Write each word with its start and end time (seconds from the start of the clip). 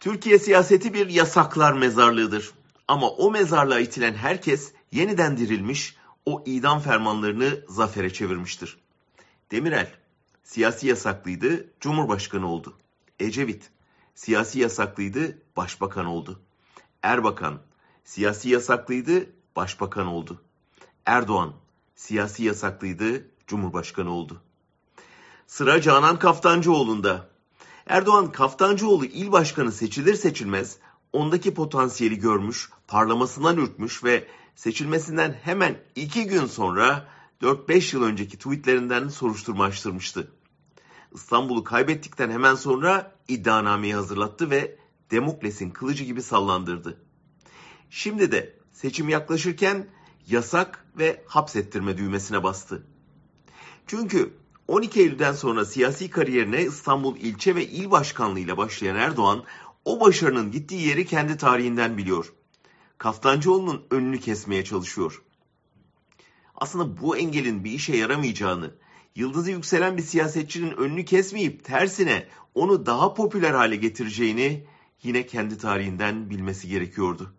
Türkiye 0.00 0.38
siyaseti 0.38 0.94
bir 0.94 1.08
yasaklar 1.08 1.72
mezarlığıdır. 1.72 2.50
Ama 2.88 3.10
o 3.10 3.30
mezarlığa 3.30 3.80
itilen 3.80 4.14
herkes 4.14 4.72
yeniden 4.92 5.36
dirilmiş, 5.36 5.96
o 6.26 6.42
idam 6.46 6.80
fermanlarını 6.80 7.60
zafere 7.68 8.12
çevirmiştir. 8.12 8.78
Demirel, 9.50 9.94
siyasi 10.42 10.86
yasaklıydı, 10.86 11.66
Cumhurbaşkanı 11.80 12.46
oldu. 12.48 12.74
Ecevit, 13.18 13.70
siyasi 14.14 14.58
yasaklıydı, 14.58 15.38
Başbakan 15.56 16.06
oldu. 16.06 16.40
Erbakan, 17.02 17.60
siyasi 18.04 18.48
yasaklıydı, 18.48 19.26
Başbakan 19.56 20.06
oldu. 20.06 20.42
Erdoğan, 21.06 21.52
siyasi 21.94 22.44
yasaklıydı, 22.44 23.26
Cumhurbaşkanı 23.46 24.10
oldu. 24.10 24.40
Sıra 25.46 25.80
Canan 25.80 26.18
Kaftancıoğlu'nda. 26.18 27.28
Erdoğan 27.90 28.32
Kaftancıoğlu 28.32 29.04
il 29.04 29.32
başkanı 29.32 29.72
seçilir 29.72 30.14
seçilmez 30.14 30.76
ondaki 31.12 31.54
potansiyeli 31.54 32.18
görmüş, 32.18 32.70
parlamasından 32.88 33.56
ürkmüş 33.56 34.04
ve 34.04 34.26
seçilmesinden 34.54 35.32
hemen 35.42 35.78
iki 35.94 36.26
gün 36.26 36.46
sonra 36.46 37.08
4-5 37.42 37.96
yıl 37.96 38.02
önceki 38.02 38.36
tweetlerinden 38.36 39.08
soruşturma 39.08 39.64
açtırmıştı. 39.64 40.32
İstanbul'u 41.14 41.64
kaybettikten 41.64 42.30
hemen 42.30 42.54
sonra 42.54 43.14
iddianameyi 43.28 43.94
hazırlattı 43.94 44.50
ve 44.50 44.78
Demokles'in 45.10 45.70
kılıcı 45.70 46.04
gibi 46.04 46.22
sallandırdı. 46.22 47.00
Şimdi 47.90 48.32
de 48.32 48.56
seçim 48.72 49.08
yaklaşırken 49.08 49.86
yasak 50.28 50.86
ve 50.98 51.24
hapsettirme 51.26 51.98
düğmesine 51.98 52.42
bastı. 52.42 52.86
Çünkü 53.86 54.34
12 54.70 55.00
Eylül'den 55.00 55.32
sonra 55.32 55.64
siyasi 55.64 56.10
kariyerine 56.10 56.62
İstanbul 56.62 57.16
ilçe 57.16 57.54
ve 57.54 57.66
il 57.66 57.90
başkanlığı 57.90 58.40
ile 58.40 58.56
başlayan 58.56 58.96
Erdoğan 58.96 59.44
o 59.84 60.00
başarının 60.00 60.50
gittiği 60.50 60.88
yeri 60.88 61.06
kendi 61.06 61.36
tarihinden 61.36 61.96
biliyor. 61.98 62.32
Kaftancıoğlu'nun 62.98 63.86
önünü 63.90 64.20
kesmeye 64.20 64.64
çalışıyor. 64.64 65.22
Aslında 66.54 67.00
bu 67.00 67.16
engelin 67.16 67.64
bir 67.64 67.70
işe 67.70 67.96
yaramayacağını, 67.96 68.74
yıldızı 69.16 69.50
yükselen 69.50 69.96
bir 69.96 70.02
siyasetçinin 70.02 70.76
önünü 70.76 71.04
kesmeyip 71.04 71.64
tersine 71.64 72.26
onu 72.54 72.86
daha 72.86 73.14
popüler 73.14 73.54
hale 73.54 73.76
getireceğini 73.76 74.66
yine 75.02 75.26
kendi 75.26 75.58
tarihinden 75.58 76.30
bilmesi 76.30 76.68
gerekiyordu. 76.68 77.34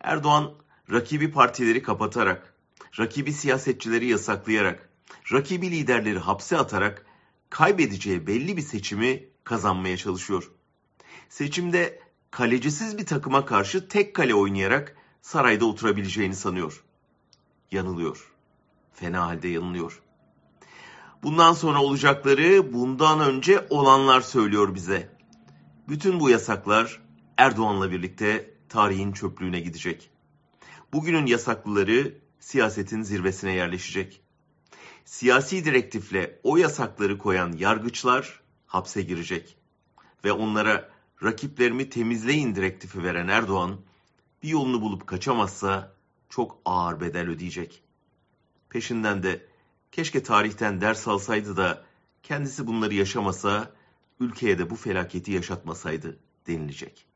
Erdoğan 0.00 0.52
rakibi 0.90 1.30
partileri 1.30 1.82
kapatarak, 1.82 2.54
rakibi 2.98 3.32
siyasetçileri 3.32 4.06
yasaklayarak, 4.06 4.89
rakibi 5.32 5.70
liderleri 5.70 6.18
hapse 6.18 6.58
atarak 6.58 7.06
kaybedeceği 7.50 8.26
belli 8.26 8.56
bir 8.56 8.62
seçimi 8.62 9.24
kazanmaya 9.44 9.96
çalışıyor. 9.96 10.50
Seçimde 11.28 12.00
kalecisiz 12.30 12.98
bir 12.98 13.06
takıma 13.06 13.44
karşı 13.44 13.88
tek 13.88 14.14
kale 14.14 14.34
oynayarak 14.34 14.96
sarayda 15.22 15.64
oturabileceğini 15.64 16.34
sanıyor. 16.34 16.84
Yanılıyor. 17.70 18.32
Fena 18.92 19.26
halde 19.26 19.48
yanılıyor. 19.48 20.02
Bundan 21.22 21.52
sonra 21.52 21.82
olacakları 21.82 22.72
bundan 22.72 23.20
önce 23.20 23.66
olanlar 23.70 24.20
söylüyor 24.20 24.74
bize. 24.74 25.08
Bütün 25.88 26.20
bu 26.20 26.30
yasaklar 26.30 27.00
Erdoğan'la 27.36 27.90
birlikte 27.90 28.54
tarihin 28.68 29.12
çöplüğüne 29.12 29.60
gidecek. 29.60 30.10
Bugünün 30.92 31.26
yasaklıları 31.26 32.14
siyasetin 32.40 33.02
zirvesine 33.02 33.52
yerleşecek. 33.52 34.22
Siyasi 35.10 35.64
direktifle 35.64 36.40
o 36.42 36.56
yasakları 36.56 37.18
koyan 37.18 37.52
yargıçlar 37.52 38.40
hapse 38.66 39.02
girecek 39.02 39.56
ve 40.24 40.32
onlara 40.32 40.90
rakiplerimi 41.22 41.90
temizleyin 41.90 42.54
direktifi 42.54 43.04
veren 43.04 43.28
Erdoğan 43.28 43.80
bir 44.42 44.48
yolunu 44.48 44.80
bulup 44.80 45.06
kaçamazsa 45.06 45.92
çok 46.28 46.58
ağır 46.64 47.00
bedel 47.00 47.28
ödeyecek. 47.28 47.82
Peşinden 48.68 49.22
de 49.22 49.46
keşke 49.92 50.22
tarihten 50.22 50.80
ders 50.80 51.08
alsaydı 51.08 51.56
da 51.56 51.84
kendisi 52.22 52.66
bunları 52.66 52.94
yaşamasa, 52.94 53.72
ülkeye 54.20 54.58
de 54.58 54.70
bu 54.70 54.76
felaketi 54.76 55.32
yaşatmasaydı 55.32 56.18
denilecek. 56.46 57.09